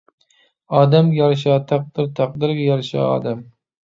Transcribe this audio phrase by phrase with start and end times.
[0.77, 3.45] ئادەمگە يارىشا تەقدىر تەقدىرگە يارىشا ئادەم